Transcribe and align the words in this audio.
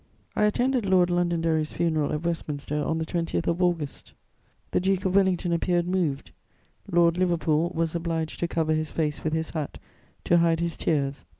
I 0.35 0.45
attended 0.45 0.87
Lord 0.87 1.11
Londonderry's 1.11 1.73
funeral 1.73 2.11
at 2.11 2.23
Westminster 2.23 2.83
on 2.83 2.97
the 2.97 3.05
20th 3.05 3.45
of 3.45 3.61
August. 3.61 4.15
The 4.71 4.79
Duke 4.79 5.05
of 5.05 5.15
Wellington 5.15 5.53
appeared 5.53 5.87
moved; 5.87 6.31
Lord 6.91 7.19
Liverpool 7.19 7.71
was 7.75 7.93
obliged 7.93 8.39
to 8.39 8.47
cover 8.47 8.73
his 8.73 8.89
face 8.89 9.23
with 9.23 9.33
his 9.33 9.51
hat 9.51 9.77
to 10.23 10.39
hide 10.39 10.59
his 10.59 10.75
tears. 10.75 11.23